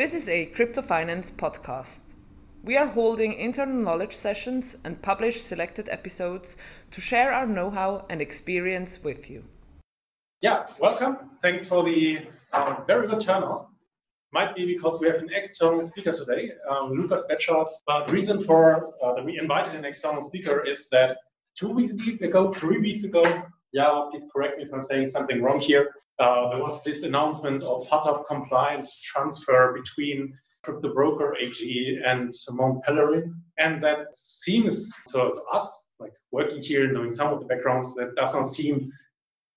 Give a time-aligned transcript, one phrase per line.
[0.00, 2.14] This is a crypto finance podcast.
[2.64, 6.56] We are holding internal knowledge sessions and publish selected episodes
[6.92, 9.44] to share our know how and experience with you.
[10.40, 11.18] Yeah, welcome.
[11.42, 12.20] Thanks for the
[12.54, 13.68] uh, very good turnout.
[14.32, 17.68] Might be because we have an external speaker today, um, Lucas Betschart.
[17.86, 21.18] But the reason for uh, that we invited an external speaker is that
[21.54, 21.92] two weeks
[22.22, 23.22] ago, three weeks ago,
[23.74, 25.90] yeah, please correct me if I'm saying something wrong here.
[26.20, 32.84] Uh, there was this announcement of FATF compliant transfer between crypto broker AG and Mont
[32.84, 33.32] Pelerin.
[33.58, 38.14] And that seems to, to us, like working here, knowing some of the backgrounds, that
[38.16, 38.92] doesn't seem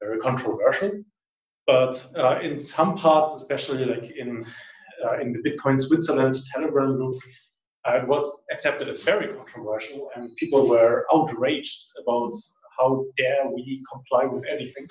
[0.02, 1.04] very controversial.
[1.68, 4.46] But uh, in some parts, especially like in
[5.06, 7.16] uh, in the Bitcoin Switzerland Telegram group,
[7.88, 12.32] uh, it was accepted as very controversial, and people were outraged about
[12.78, 14.88] how dare we comply with anything.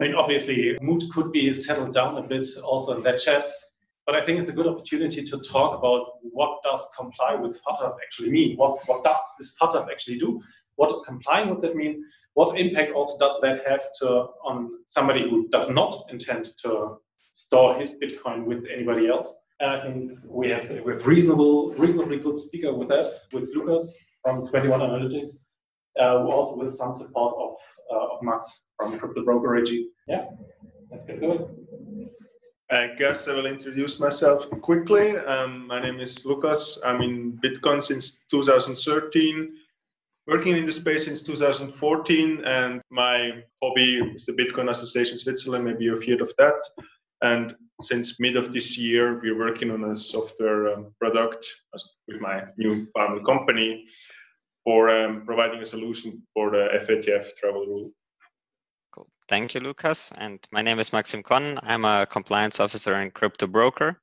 [0.00, 3.44] I mean, obviously, mood could be settled down a bit also in that chat,
[4.06, 7.94] but I think it's a good opportunity to talk about what does comply with FATF
[8.02, 8.56] actually mean?
[8.56, 10.42] What, what does this FATF actually do?
[10.76, 12.04] What does complying with that mean?
[12.34, 14.08] What impact also does that have to
[14.44, 16.96] on somebody who does not intend to
[17.34, 19.34] store his Bitcoin with anybody else?
[19.60, 23.96] And I think we have we have reasonable, reasonably good speaker with that, with Lucas
[24.22, 25.32] from 21 Analytics,
[26.00, 27.54] uh, who also with some support of,
[27.92, 29.88] uh, of Max from Crypto Broker AG.
[30.08, 30.26] Yeah,
[30.90, 31.46] let's get going.
[32.70, 35.16] I guess I will introduce myself quickly.
[35.16, 36.78] Um, my name is Lucas.
[36.84, 39.54] I'm in Bitcoin since 2013,
[40.26, 45.64] working in the space since 2014, and my hobby is the Bitcoin Association Switzerland.
[45.64, 46.60] Maybe you've heard of that.
[47.20, 51.46] And since mid of this year, we're working on a software um, product
[52.08, 53.84] with my new family company
[54.64, 57.90] for um, providing a solution for the FATF travel rule.
[58.92, 59.08] Cool.
[59.28, 60.10] Thank you, Lucas.
[60.16, 61.58] And my name is Maxim Kon.
[61.62, 64.00] I'm a compliance officer and crypto broker.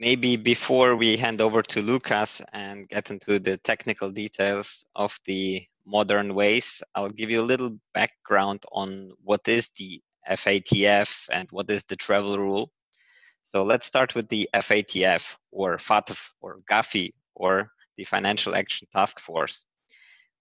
[0.00, 5.66] Maybe before we hand over to Lucas and get into the technical details of the
[5.84, 11.68] modern ways, I'll give you a little background on what is the FATF and what
[11.70, 12.70] is the travel rule.
[13.44, 19.18] So let's start with the FATF or FATF or GAFI or the Financial Action Task
[19.18, 19.64] Force,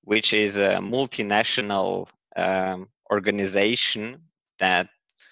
[0.03, 4.21] which is a multinational um, organization
[4.59, 4.89] that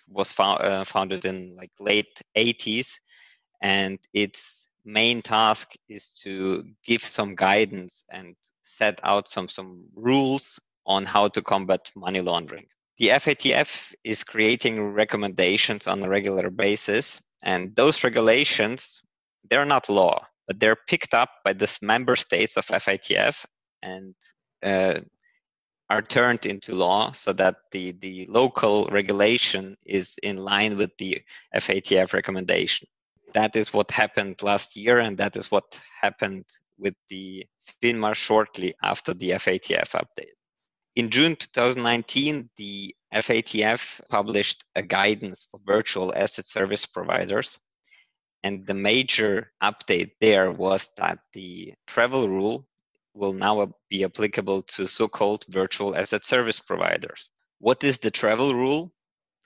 [0.07, 2.99] was uh, founded in like late 80s
[3.61, 10.59] and its main task is to give some guidance and set out some some rules
[10.85, 12.67] on how to combat money laundering.
[12.99, 19.01] The FATF is creating recommendations on a regular basis and those regulations
[19.49, 23.45] they're not law but they're picked up by the member states of FATF
[23.81, 24.13] and
[24.65, 24.99] uh,
[25.89, 31.21] are turned into law so that the, the local regulation is in line with the
[31.55, 32.87] FATF recommendation.
[33.33, 36.45] That is what happened last year, and that is what happened
[36.79, 37.45] with the
[37.81, 40.33] FINMA shortly after the FATF update.
[40.95, 47.59] In June 2019, the FATF published a guidance for virtual asset service providers.
[48.43, 52.67] And the major update there was that the travel rule
[53.15, 57.29] will now be applicable to so-called virtual asset service providers.
[57.59, 58.91] What is the travel rule?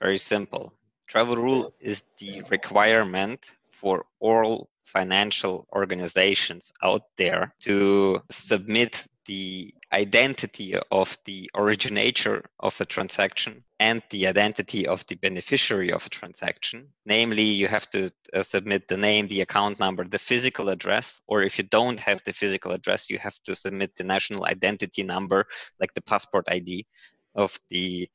[0.00, 0.74] Very simple.
[1.06, 10.76] Travel rule is the requirement for all financial organizations out there to submit the identity
[10.90, 16.88] of the originator of a transaction and the identity of the beneficiary of a transaction.
[17.06, 21.42] Namely, you have to uh, submit the name, the account number, the physical address, or
[21.42, 25.46] if you don't have the physical address, you have to submit the national identity number,
[25.80, 26.86] like the passport ID
[27.34, 28.08] of the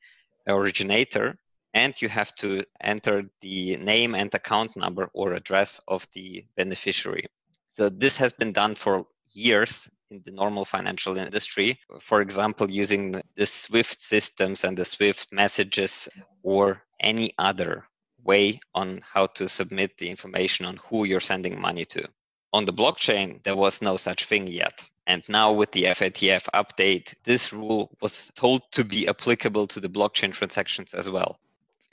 [0.46, 1.36] originator.
[1.74, 7.26] And you have to enter the name and account number or address of the beneficiary.
[7.66, 11.78] So this has been done for years in the normal financial industry.
[12.00, 16.08] For example, using the SWIFT systems and the SWIFT messages
[16.42, 17.86] or any other
[18.22, 22.08] way on how to submit the information on who you're sending money to.
[22.52, 24.84] On the blockchain, there was no such thing yet.
[25.06, 29.88] And now with the FATF update, this rule was told to be applicable to the
[29.88, 31.38] blockchain transactions as well.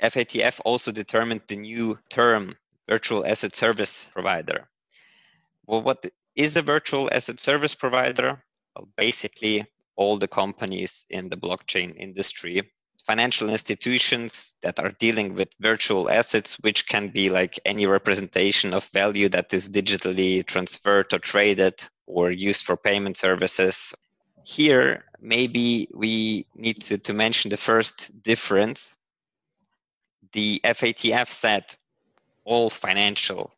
[0.01, 2.56] FATF also determined the new term
[2.89, 4.68] virtual asset service provider.
[5.65, 8.44] Well, what is a virtual asset service provider?
[8.75, 9.65] Well, basically,
[9.95, 12.71] all the companies in the blockchain industry,
[13.06, 18.85] financial institutions that are dealing with virtual assets, which can be like any representation of
[18.85, 23.94] value that is digitally transferred or traded or used for payment services.
[24.44, 28.94] Here, maybe we need to, to mention the first difference.
[30.31, 31.75] The FATF said
[32.44, 33.53] all financial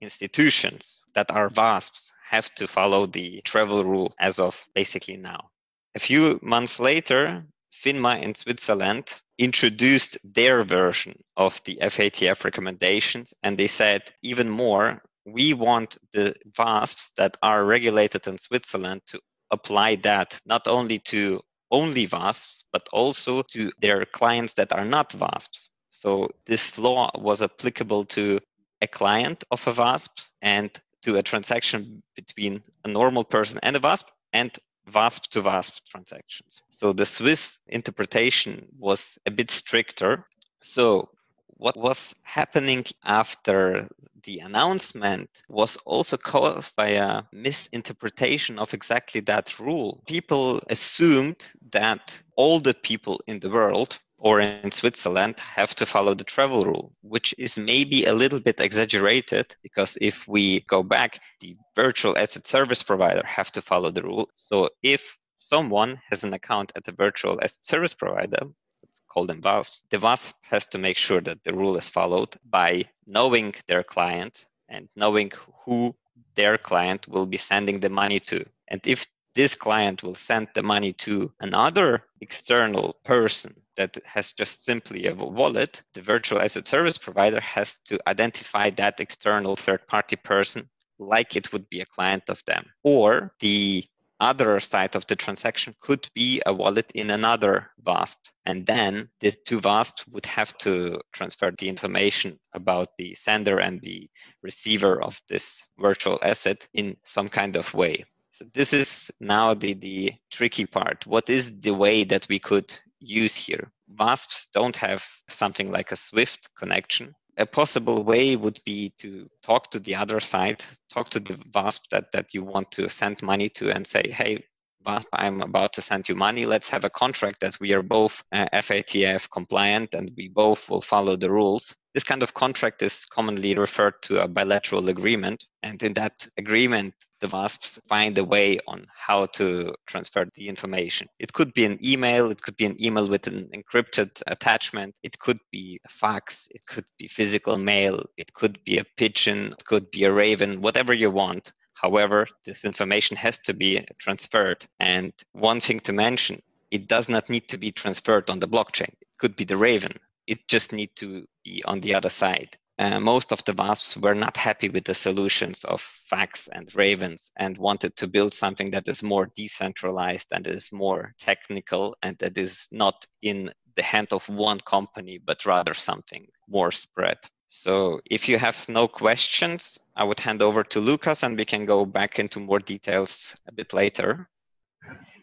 [0.00, 5.50] institutions that are VASPs have to follow the travel rule as of basically now.
[5.94, 13.58] A few months later, FINMA in Switzerland introduced their version of the FATF recommendations, and
[13.58, 19.20] they said even more we want the VASPs that are regulated in Switzerland to
[19.50, 25.10] apply that not only to only VASPs, but also to their clients that are not
[25.10, 25.68] VASPs.
[25.90, 28.40] So this law was applicable to
[28.80, 30.10] a client of a VASP
[30.40, 30.70] and
[31.02, 34.50] to a transaction between a normal person and a VASP and
[34.86, 36.62] VASP to VASP transactions.
[36.70, 40.26] So the Swiss interpretation was a bit stricter.
[40.60, 41.10] So
[41.48, 43.88] what was happening after
[44.24, 50.02] the announcement was also caused by a misinterpretation of exactly that rule.
[50.06, 56.14] People assumed that all the people in the world or in Switzerland have to follow
[56.14, 61.18] the travel rule, which is maybe a little bit exaggerated because if we go back,
[61.40, 64.30] the virtual asset service provider have to follow the rule.
[64.36, 68.46] So if someone has an account at the virtual asset service provider,
[68.84, 72.36] it's called them VASPs, the VASP has to make sure that the rule is followed
[72.48, 75.32] by knowing their client and knowing
[75.64, 75.96] who
[76.36, 78.44] their client will be sending the money to.
[78.68, 79.04] And if
[79.34, 85.14] this client will send the money to another external person that has just simply a
[85.14, 90.68] wallet, the virtual asset service provider has to identify that external third party person
[90.98, 92.64] like it would be a client of them.
[92.82, 93.84] Or the
[94.20, 98.18] other side of the transaction could be a wallet in another VASP.
[98.46, 103.82] And then the two VASPs would have to transfer the information about the sender and
[103.82, 104.08] the
[104.42, 108.04] receiver of this virtual asset in some kind of way.
[108.32, 111.06] So this is now the, the tricky part.
[111.06, 113.70] What is the way that we could use here?
[113.94, 117.14] VASPs don't have something like a Swift connection.
[117.36, 121.90] A possible way would be to talk to the other side, talk to the VASP
[121.90, 124.42] that, that you want to send money to and say, hey,
[124.84, 126.46] VASP, I'm about to send you money.
[126.46, 130.80] Let's have a contract that we are both uh, FATF compliant and we both will
[130.80, 131.74] follow the rules.
[131.94, 135.44] This kind of contract is commonly referred to a bilateral agreement.
[135.62, 141.06] And in that agreement, the VASPs find a way on how to transfer the information.
[141.18, 145.18] It could be an email, it could be an email with an encrypted attachment, it
[145.18, 149.64] could be a fax, it could be physical mail, it could be a pigeon, it
[149.64, 151.52] could be a raven, whatever you want.
[151.82, 154.64] However, this information has to be transferred.
[154.78, 156.40] And one thing to mention,
[156.70, 158.94] it does not need to be transferred on the blockchain.
[159.00, 162.56] It could be the Raven it just need to be on the other side.
[162.78, 167.30] Uh, most of the VASPs were not happy with the solutions of Fax and Ravens
[167.36, 172.38] and wanted to build something that is more decentralized and is more technical and that
[172.38, 177.18] is not in the hand of one company, but rather something more spread.
[177.54, 181.66] So if you have no questions, I would hand over to Lucas and we can
[181.66, 184.26] go back into more details a bit later.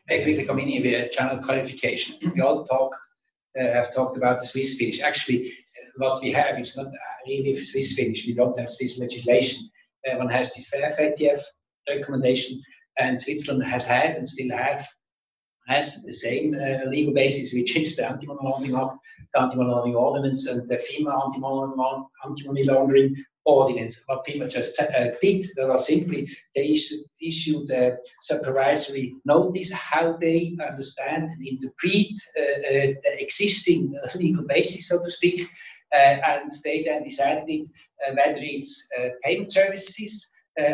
[0.07, 2.17] Quickly, coming with channel qualification.
[2.35, 2.95] We all talk
[3.59, 5.01] uh, have talked about the Swiss finish.
[5.01, 5.51] Actually,
[5.97, 6.91] what we have is not
[7.25, 8.27] really Swiss finish.
[8.27, 9.67] We don't have Swiss legislation.
[10.05, 11.41] Uh, one has this FATF
[11.89, 12.61] recommendation,
[12.99, 14.87] and Switzerland has had and still have
[15.69, 18.97] has the same uh, legal basis, which is the Anti-Money Laundering Act,
[19.33, 24.03] the Anti-Money Laundering Ordinance, and the FINMA Anti-Money Laundering Ordinance.
[24.07, 26.75] What FINMA just uh, did, that was simply they
[27.21, 35.03] issued, a supervisory notice how they understand and interpret uh, the existing legal basis, so
[35.03, 35.47] to speak,
[35.93, 37.69] and they then decided
[38.15, 38.87] whether it's
[39.23, 40.27] payment services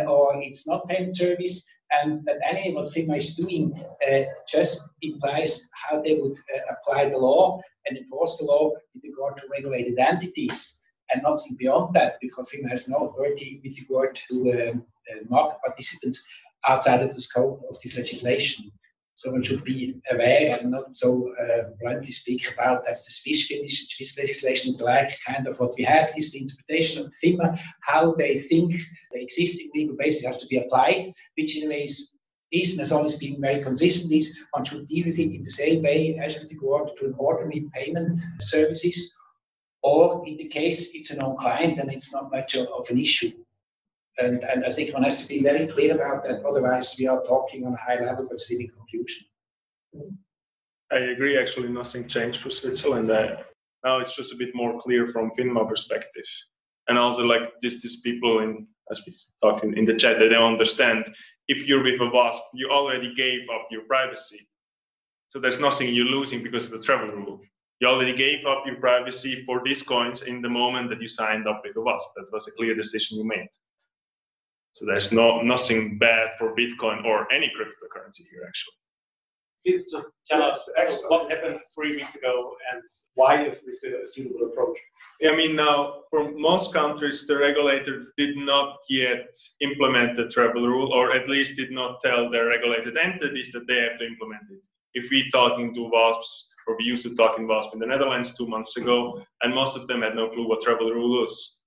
[0.07, 1.67] or it's not payment service
[2.01, 3.73] and that anyway what FINMA is doing
[4.09, 9.03] uh, just implies how they would uh, apply the law and enforce the law with
[9.03, 10.79] regard to regulated entities
[11.13, 15.57] and nothing beyond that because FINMA has no authority with regard to um, uh, market
[15.65, 16.25] participants
[16.67, 18.71] outside of the scope of this legislation.
[19.17, 23.47] So one should be aware and not so uh, bluntly speak about that's the Swiss,
[23.47, 28.13] Swiss legislation like kind of what we have is the interpretation of the FINMA, how
[28.15, 28.75] they think
[29.13, 32.15] the existing legal basis has to be applied, which in ways
[32.51, 35.49] is and has always been very consistent is one should deal with it in the
[35.49, 39.15] same way as if with regard to an ordinary payment services,
[39.81, 43.31] or in the case it's a non-client and it's not much of an issue.
[44.17, 46.45] And, and I think one has to be very clear about that.
[46.45, 49.25] Otherwise, we are talking on a high level but still confusion.
[50.91, 51.37] I agree.
[51.37, 53.07] Actually, nothing changed for Switzerland.
[53.07, 56.25] Now it's just a bit more clear from FINMA perspective,
[56.87, 60.29] and also like this, these people in as we talked in, in the chat, they
[60.29, 61.05] don't understand.
[61.47, 64.47] If you're with a WASP, you already gave up your privacy,
[65.27, 67.41] so there's nothing you're losing because of the travel rule.
[67.79, 71.47] You already gave up your privacy for these coins in the moment that you signed
[71.47, 72.07] up with a WASP.
[72.15, 73.49] That was a clear decision you made.
[74.75, 78.73] So there's no nothing bad for Bitcoin or any cryptocurrency here actually.
[79.65, 82.83] Please just tell us so what happened three weeks ago and
[83.15, 84.77] why is this a suitable approach?
[85.27, 90.91] I mean, now for most countries, the regulator did not yet implement the travel rule,
[90.91, 94.67] or at least did not tell their regulated entities that they have to implement it.
[94.93, 98.35] If we talking to WASPs, or we used to talk in WASP in the Netherlands
[98.35, 101.59] two months ago, and most of them had no clue what travel rule was.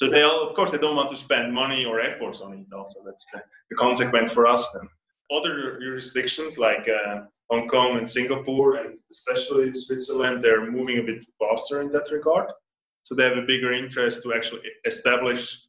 [0.00, 2.74] So they all, of course, they don't want to spend money or efforts on it.
[2.74, 4.88] Also, that's the, the consequence for us then.
[5.30, 11.26] Other jurisdictions like uh, Hong Kong and Singapore, and especially Switzerland, they're moving a bit
[11.38, 12.50] faster in that regard.
[13.02, 15.66] So they have a bigger interest to actually establish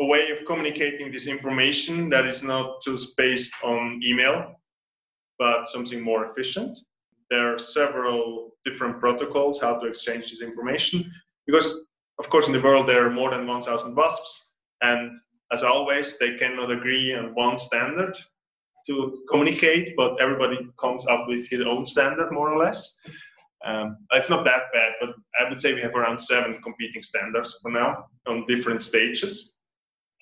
[0.00, 4.56] a way of communicating this information that is not just based on email,
[5.38, 6.76] but something more efficient.
[7.30, 11.12] There are several different protocols how to exchange this information
[11.46, 11.85] because
[12.18, 15.16] of course, in the world, there are more than 1,000 WASPs, and
[15.52, 18.16] as always, they cannot agree on one standard
[18.86, 22.98] to communicate, but everybody comes up with his own standard, more or less.
[23.64, 27.58] Um, it's not that bad, but I would say we have around seven competing standards
[27.60, 29.54] for now on different stages.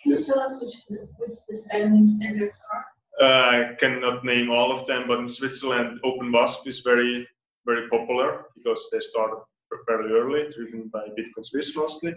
[0.03, 0.75] Can you tell us which,
[1.19, 2.85] which the seven standards are?
[3.21, 7.27] Uh, I cannot name all of them, but in Switzerland, Open VASP is very,
[7.67, 9.39] very popular because they started
[9.87, 12.14] fairly early, driven by Bitcoin Suisse mostly.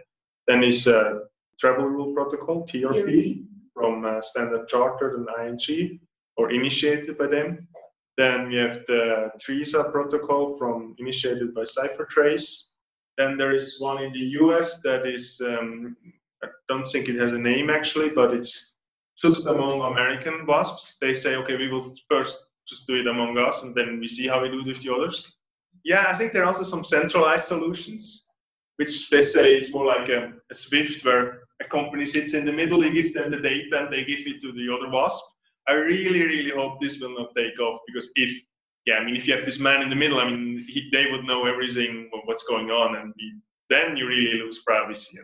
[0.48, 1.20] Then is uh,
[1.60, 6.00] Travel Rule Protocol, TRP, from uh, Standard Chartered and ING,
[6.38, 7.68] or initiated by them.
[8.18, 12.70] Then we have the TRISA protocol from initiated by CipherTrace.
[13.18, 15.96] Then there is one in the US that is, um,
[16.44, 18.76] I don't think it has a name actually, but it's
[19.22, 20.98] just among American WASPs.
[21.00, 24.28] They say, okay, we will first just do it among us and then we see
[24.28, 25.37] how we do it with the others
[25.84, 28.26] yeah, I think there are also some centralized solutions,
[28.78, 32.54] which they say is more like a, a Swift where a company sits in the
[32.54, 35.24] middle, you give them the data and they give it to the other WASP.
[35.68, 38.32] I really, really hope this will not take off because if,
[38.86, 41.08] yeah, I mean, if you have this man in the middle, I mean, he, they
[41.12, 43.14] would know everything what's going on and
[43.70, 45.20] then you really lose privacy.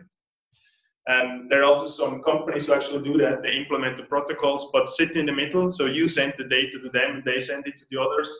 [1.06, 3.42] And there are also some companies who actually do that.
[3.42, 5.70] They implement the protocols, but sit in the middle.
[5.70, 8.30] So you send the data to them, they send it to the others.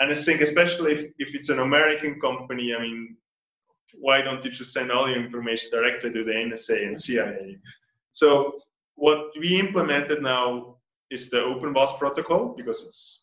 [0.00, 3.16] And I think, especially if, if it's an American company, I mean,
[3.94, 7.58] why don't you just send all your information directly to the NSA and CIA?
[8.12, 8.58] So
[8.94, 10.76] what we implemented now
[11.10, 13.22] is the Open VASP protocol because it's,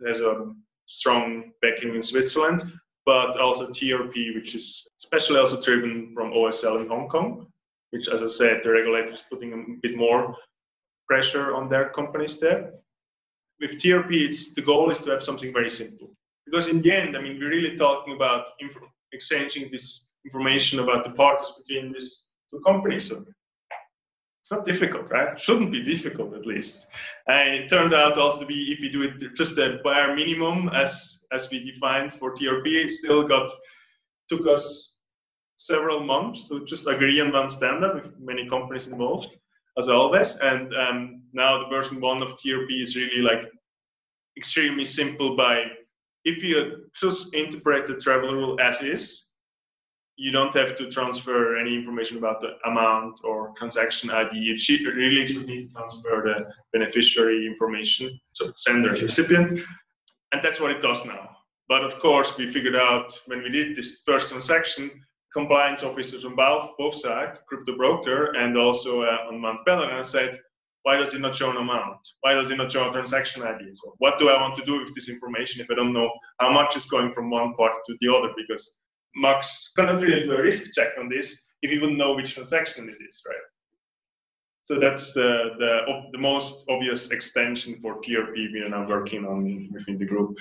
[0.00, 0.52] it has a
[0.86, 2.70] strong backing in Switzerland,
[3.06, 7.46] but also TRP, which is especially also driven from OSL in Hong Kong,
[7.92, 10.36] which, as I said, the regulator is putting a bit more
[11.08, 12.72] pressure on their companies there
[13.60, 16.10] with TRP, it's the goal is to have something very simple.
[16.46, 18.50] Because in the end, I mean, we're really talking about
[19.12, 23.08] exchanging this information about the partners between these two companies.
[23.08, 23.24] So
[24.42, 25.32] it's not difficult, right?
[25.32, 26.86] It shouldn't be difficult, at least.
[27.28, 30.68] And it turned out also to be, if you do it just a bare minimum,
[30.70, 33.48] as as we defined for TRP, it still got
[34.28, 34.96] took us
[35.56, 39.36] several months to just agree on one standard with many companies involved
[39.80, 40.36] as always.
[40.36, 43.42] And um, now the version one of TRP is really like
[44.36, 45.64] extremely simple by
[46.24, 49.30] if you just interpret the travel rule as is,
[50.16, 54.36] you don't have to transfer any information about the amount or transaction ID.
[54.36, 54.54] You
[54.92, 59.50] really just need to transfer the beneficiary information, so sender to recipient,
[60.32, 61.30] and that's what it does now.
[61.70, 64.90] But of course, we figured out when we did this first transaction
[65.32, 70.38] compliance officers on both, both sides, crypto broker and also uh, on Mount Pelerin said,
[70.82, 71.98] why does it not show an amount?
[72.22, 73.70] Why does it not show a transaction ID?
[73.74, 76.50] So what do I want to do with this information if I don't know how
[76.50, 78.30] much is going from one part to the other?
[78.36, 78.78] Because
[79.14, 82.88] Max cannot really do a risk check on this if he wouldn't know which transaction
[82.88, 83.36] it is, right?
[84.66, 85.80] So that's the, the,
[86.12, 90.38] the most obvious extension for TRP we are now working on within the group.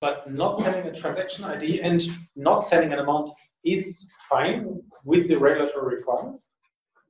[0.00, 2.02] But not sending a transaction ID and
[2.36, 3.30] not sending an amount
[3.64, 6.48] is fine with the regulatory requirements?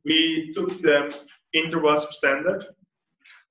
[0.05, 1.15] We took the
[1.55, 2.65] InterVASP standard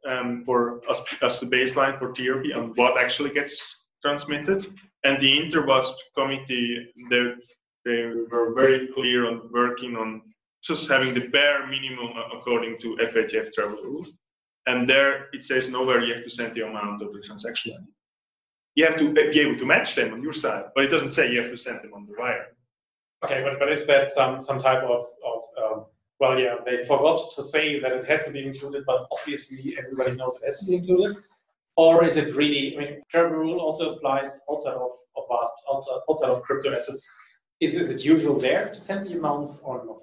[0.08, 4.66] um, for as, as the baseline for TRP and what actually gets transmitted.
[5.04, 7.34] And the InterVASP committee, they,
[7.86, 10.22] they were very clear on working on
[10.64, 14.06] just having the bare minimum according to FATF travel rule.
[14.66, 17.88] And there it says nowhere you have to send the amount of the transaction.
[18.76, 21.32] You have to be able to match them on your side, but it doesn't say
[21.32, 22.48] you have to send them on the wire.
[23.24, 25.86] Okay, but, but is that some, some type of, of um,
[26.20, 30.16] well, yeah, they forgot to say that it has to be included, but obviously everybody
[30.16, 31.18] knows it has to be included?
[31.76, 36.00] Or is it really, I mean, travel rule also applies outside of, of VASP, outside,
[36.10, 37.08] outside of crypto assets.
[37.62, 40.02] Is, is it usual there to send the amount or not?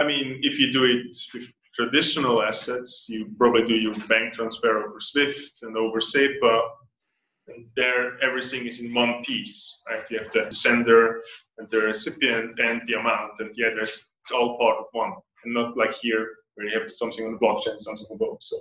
[0.00, 4.84] I mean, if you do it with traditional assets, you probably do your bank transfer
[4.84, 6.60] over SWIFT and over SEPA.
[7.48, 10.04] And there, everything is in one piece, right?
[10.10, 11.22] You have the sender
[11.70, 14.10] the recipient and the amount and the address.
[14.22, 15.12] It's all part of one,
[15.44, 18.38] and not like here where you have something on the blockchain, something on both.
[18.40, 18.56] So,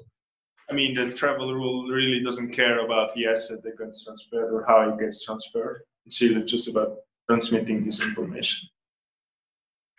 [0.69, 4.65] I mean, the travel rule really doesn't care about the asset that gets transferred or
[4.67, 5.83] how it gets transferred.
[6.05, 6.97] It's really just about
[7.29, 8.67] transmitting this information.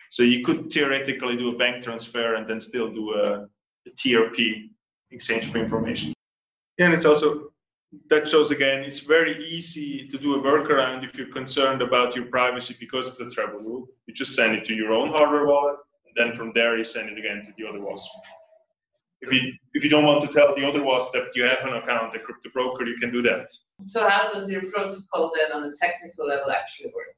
[0.09, 3.47] So you could theoretically do a bank transfer and then still do a,
[3.85, 4.69] a TRP
[5.11, 6.13] exchange of information.
[6.79, 7.51] And it's also
[8.09, 12.25] that shows again it's very easy to do a workaround if you're concerned about your
[12.25, 13.87] privacy because of the travel rule.
[14.07, 17.09] You just send it to your own hardware wallet, and then from there you send
[17.09, 18.11] it again to the other WASP.
[19.21, 21.73] If you if you don't want to tell the other WASP that you have an
[21.73, 23.51] account, a crypto broker, you can do that.
[23.87, 27.15] So how does your protocol then on a technical level actually work?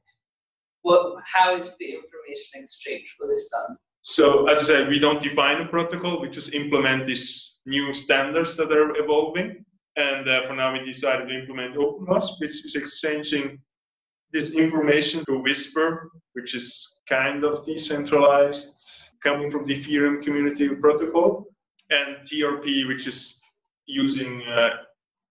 [0.82, 3.76] What, how is the information exchange for this done?
[4.02, 6.22] So as I said, we don't define a protocol.
[6.22, 9.64] We just implement these new standards that are evolving.
[10.00, 13.58] And uh, for now, we decided to implement OpenVASP, which is exchanging
[14.32, 18.76] this information through Whisper, which is kind of decentralized,
[19.22, 21.46] coming from the Ethereum community protocol,
[21.90, 23.40] and TRP, which is
[23.86, 24.70] using uh,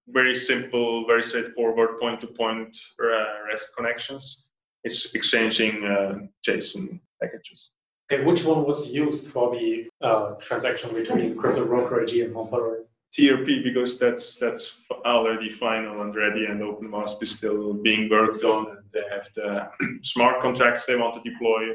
[0.10, 4.50] very simple, very straightforward point-to-point uh, REST connections
[4.84, 7.72] it's exchanging uh, JSON packages.
[8.12, 12.52] Okay, which one was used for the uh, transaction between Crypto Broker AG and Mount
[12.52, 12.79] Pelerin?
[13.18, 18.70] TRP because that's that's already final and ready, and OpenVASP is still being worked on,
[18.70, 19.70] and they have the
[20.04, 21.74] smart contracts they want to deploy.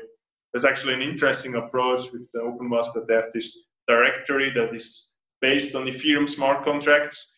[0.52, 5.12] There's actually an interesting approach with the OpenVASP that they have this directory that is
[5.40, 7.36] based on Ethereum smart contracts.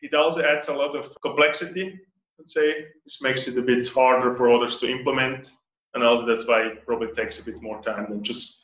[0.00, 2.00] It also adds a lot of complexity
[2.42, 5.52] let's say, which makes it a bit harder for others to implement.
[5.94, 8.61] And also that's why it probably takes a bit more time than just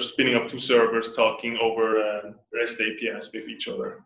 [0.00, 4.04] spinning up two servers talking over uh, REST APIs with each other.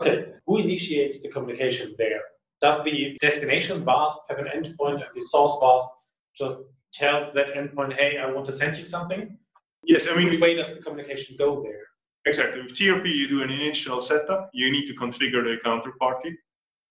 [0.00, 2.20] Okay, who initiates the communication there?
[2.60, 5.88] Does the destination WASP have an endpoint and the source WASP
[6.36, 6.58] just
[6.92, 9.36] tells that endpoint, hey, I want to send you something?
[9.84, 11.80] Yes, I mean, which way does the communication go there?
[12.24, 12.62] Exactly.
[12.62, 14.50] With TRP, you do an initial setup.
[14.52, 16.36] You need to configure the counterparty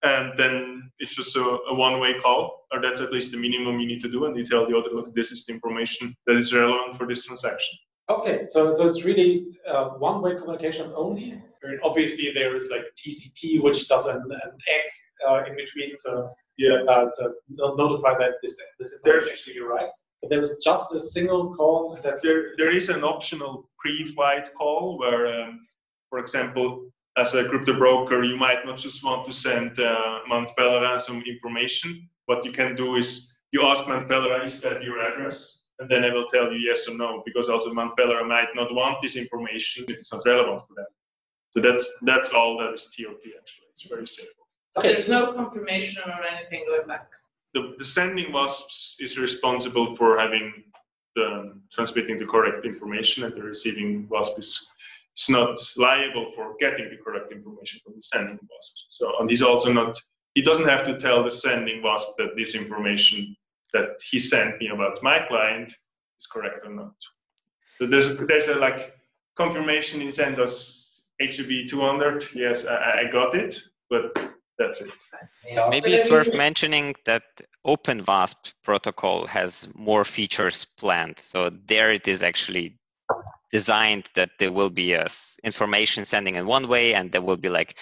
[0.03, 3.87] and then it's just a, a, one-way call, or that's at least the minimum you
[3.87, 6.53] need to do, and you tell the other, look, this is the information that is
[6.53, 7.77] relevant for this transaction.
[8.09, 11.41] Okay, so so it's really uh, one-way communication only.
[11.63, 14.91] I mean, obviously, there is like TCP, which does an, an ACK
[15.27, 19.93] uh, in between to yeah uh, to notify that this this information actually arrived.
[20.21, 21.97] But there is just a single call.
[22.03, 22.51] That's there.
[22.57, 25.65] There is an optional pre-flight call where, um,
[26.09, 30.51] for example, as a crypto broker, you might not just want to send uh, Mount
[30.57, 32.07] Pelerin some information.
[32.25, 35.60] What you can do is you ask Mount Pelerin, is that your address?
[35.81, 38.73] And then I will tell you yes or no, because also Mount Pelerin might not
[38.73, 40.85] want this information if it's not relevant for them.
[41.53, 43.67] So that's that's all that is TRP actually.
[43.73, 44.45] It's very simple.
[44.77, 44.89] Okay.
[44.89, 47.09] There's no confirmation or anything going back.
[47.55, 50.53] The, the sending WASP is responsible for having
[51.15, 54.67] the transmitting the correct information, and the receiving WASP is
[55.17, 58.85] is not liable for getting the correct information from the sending WASP.
[58.91, 59.99] So, and he's also not,
[60.35, 63.35] he doesn't have to tell the sending WASP that this information
[63.73, 66.93] that he sent me about my client is correct or not.
[67.77, 68.93] So there's, there's a like
[69.35, 70.87] confirmation in sense as
[71.21, 74.17] HTTP 200, yes, I, I got it, but
[74.57, 74.91] that's it.
[75.69, 77.23] Maybe it's worth mentioning that
[77.65, 81.19] OpenVASP protocol has more features planned.
[81.19, 82.77] So there it is actually
[83.51, 85.07] designed that there will be a
[85.43, 87.75] information sending in one way and there will be like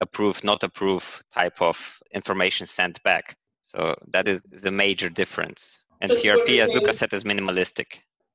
[0.00, 3.36] approve not approve type of information sent back
[3.70, 5.60] so that is the major difference
[6.00, 7.88] and trp as lucas said is minimalistic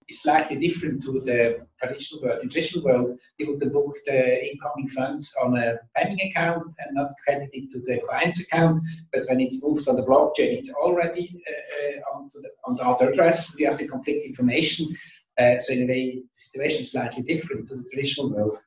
[0.07, 1.39] It's slightly different to the
[1.79, 2.43] traditional world.
[2.43, 4.19] In traditional world, you would book the
[4.49, 8.79] incoming funds on a pending account and not credit it to the client's account.
[9.11, 12.85] But when it's moved on the blockchain, it's already uh, uh on, the, on the
[12.85, 13.55] other address.
[13.57, 14.95] You have the complete information.
[15.39, 18.57] Uh, so in a way, the situation is slightly different to the traditional world.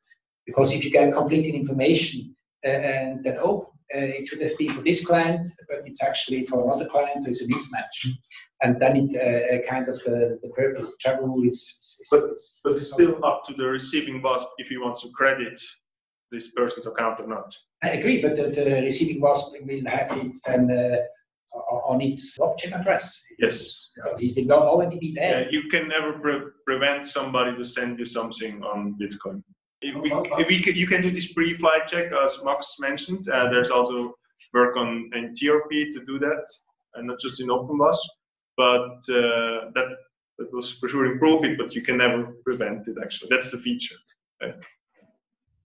[0.44, 2.35] Because if you get complete information,
[2.66, 6.46] uh, and then, oh, uh, it should have been for this client, but it's actually
[6.46, 8.12] for another client, so it's a mismatch.
[8.62, 11.54] And then it uh, kind of the, the purpose of travel rule is.
[12.00, 12.22] is but,
[12.64, 15.61] but it's still up to the receiving WASP if he wants to credit
[16.30, 17.54] this person's account or not.
[17.82, 22.78] I agree, but the, the receiving WASP will have it then uh, on its blockchain
[22.78, 23.24] address.
[23.38, 23.87] Yes.
[24.18, 25.42] It will already be there.
[25.42, 29.42] Yeah, you can never pre prevent somebody to send you something on Bitcoin.
[29.81, 33.29] If we, if we can, you can do this pre-flight check, as Max mentioned.
[33.29, 34.14] Uh, there's also
[34.53, 36.45] work on in TRP to do that,
[36.95, 38.09] and not just in OpenVASP.
[38.57, 39.88] But uh, that
[40.38, 42.97] that was for sure in profit, but you can never prevent it.
[43.03, 43.97] Actually, that's the feature.
[44.43, 44.55] Right?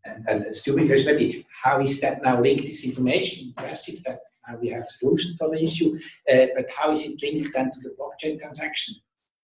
[0.06, 3.54] And, and stupid question maybe, how is that now linked, this information?
[3.58, 5.98] Impressive that now we have solution for the issue,
[6.32, 8.96] uh, but how is it linked then to the blockchain transaction?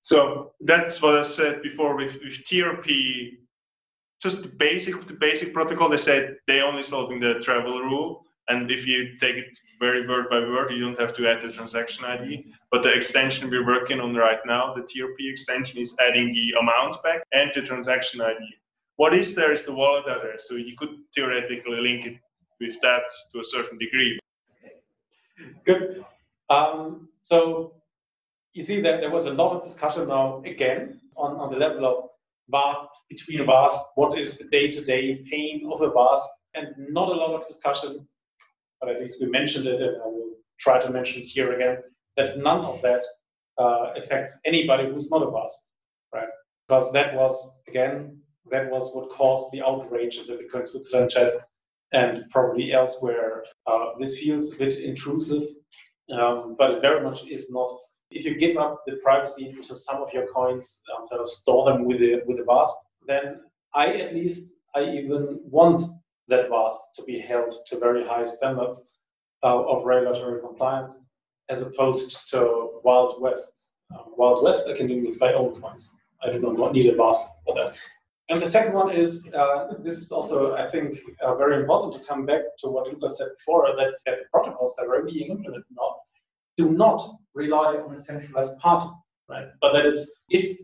[0.02, 3.38] So that's what I said before with, with TRP,
[4.20, 8.26] just the basic of the basic protocol, they said they only solving the travel rule.
[8.50, 11.52] And if you take it very word by word, you don't have to add the
[11.52, 12.52] transaction ID.
[12.72, 17.02] But the extension we're working on right now, the TRP extension, is adding the amount
[17.04, 18.40] back and the transaction ID.
[18.96, 20.48] What is there is the wallet address.
[20.48, 22.18] So you could theoretically link it
[22.60, 24.20] with that to a certain degree.
[25.64, 26.04] Good.
[26.50, 27.74] Um, so
[28.54, 31.86] you see that there was a lot of discussion now again on, on the level
[31.86, 32.10] of
[32.52, 37.34] VASP between VASP, what is the day-to-day pain of a VASP, and not a lot
[37.34, 38.08] of discussion,
[38.80, 41.78] but at least we mentioned it, and I will try to mention it here again,
[42.18, 43.04] that none of that
[43.58, 45.60] uh, affects anybody who's not a VASP,
[46.14, 46.30] right?
[46.68, 48.20] Because that was, again,
[48.52, 51.34] that was what caused the outrage in the Bitcoin Switzerland chat
[51.92, 53.44] and probably elsewhere.
[53.68, 55.44] Uh, this feels a bit intrusive,
[56.12, 57.78] um, but it very much is not
[58.12, 61.86] if you give up the privacy to some of your coins um, to store them
[61.86, 63.42] with a with a VASP, then
[63.76, 65.84] I at least I even want
[66.28, 68.92] that VASP to be held to very high standards
[69.44, 70.98] uh, of regulatory compliance,
[71.50, 73.52] as opposed to Wild West.
[73.94, 75.92] Um, Wild West I can do with my own coins.
[76.24, 77.76] I do not need a VASP for that.
[78.30, 82.08] And the second one is uh, this is also, I think, uh, very important to
[82.08, 85.64] come back to what Lucas said before that, that the protocols that are being implemented
[85.72, 85.96] now
[86.60, 87.02] do not
[87.34, 88.90] rely on a centralized party,
[89.30, 89.48] right?
[89.62, 89.98] But that is
[90.30, 90.58] if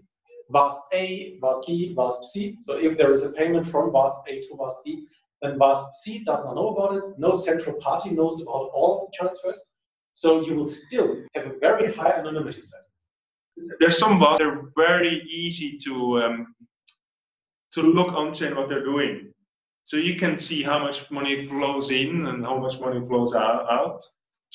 [0.52, 4.34] VASP A, VASP B, VASP C, so if there is a payment from VASP A
[4.48, 5.08] to VASP B,
[5.42, 9.18] then VASP C does not know about it, no central party knows about all the
[9.18, 9.60] transfers,
[10.14, 12.82] so you will still have a very high anonymity set.
[13.80, 16.56] There's some VASP that are very easy to um,
[17.74, 19.32] to look on chain what they're doing.
[19.86, 24.02] So you can see how much money flows in and how much money flows out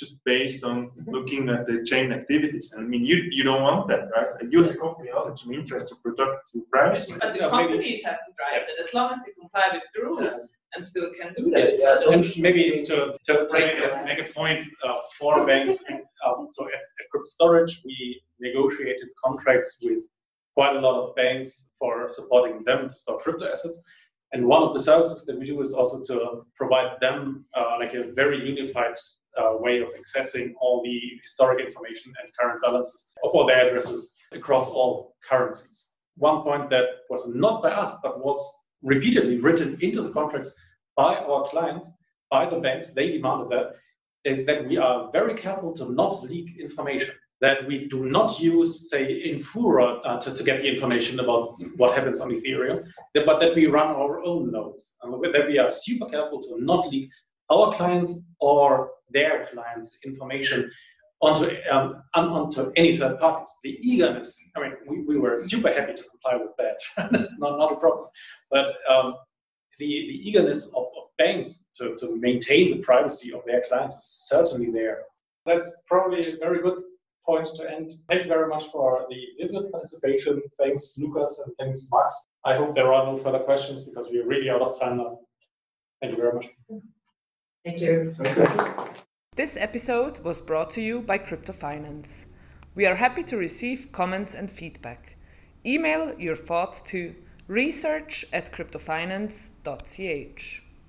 [0.03, 1.11] just based on mm-hmm.
[1.15, 2.67] looking at the chain activities.
[2.73, 4.31] And I mean, you you don't want that, right?
[4.39, 7.13] And you, the company, also some interest to protect your privacy.
[7.21, 10.37] But the companies have to drive it as long as they comply with the rules.
[10.73, 11.67] And still can do that.
[11.85, 15.77] Yeah, and maybe to, to, to make, a, make a point uh, for banks,
[16.25, 20.05] um, so at, at Crypto Storage, we negotiated contracts with
[20.55, 23.81] quite a lot of banks for supporting them to store crypto assets.
[24.33, 27.95] And one of the services that we do is also to provide them uh, like
[27.95, 28.95] a very unified
[29.38, 34.12] uh, way of accessing all the historic information and current balances of all their addresses
[34.33, 35.88] across all currencies.
[36.16, 38.40] One point that was not by us, but was
[38.83, 40.55] repeatedly written into the contracts
[40.97, 41.90] by our clients,
[42.31, 43.77] by the banks, they demanded that,
[44.25, 47.14] is that we are very careful to not leak information.
[47.40, 51.97] That we do not use, say, Infura uh, to, to get the information about what
[51.97, 54.95] happens on Ethereum, but that we run our own nodes.
[55.03, 57.11] And that we are super careful to not leak
[57.51, 60.71] our clients or their clients' information
[61.21, 63.53] onto um, onto any third parties.
[63.63, 66.79] The eagerness, I mean, we, we were super happy to comply with that.
[67.13, 68.09] That's not, not a problem.
[68.51, 69.17] But um,
[69.79, 74.27] the, the eagerness of, of banks to, to maintain the privacy of their clients is
[74.29, 75.03] certainly there.
[75.47, 76.83] That's probably a very good
[77.27, 77.93] point to end.
[78.09, 80.43] Thank you very much for the vivid participation.
[80.59, 82.15] Thanks, Lucas, and thanks, Max.
[82.45, 85.19] I hope there are no further questions because we're really out of time now.
[86.01, 86.47] Thank you very much.
[87.64, 88.14] Thank you.
[89.37, 92.25] This episode was brought to you by Crypto Finance.
[92.75, 95.16] We are happy to receive comments and feedback.
[95.66, 97.14] Email your thoughts to
[97.49, 100.62] research at cryptofinance.ch.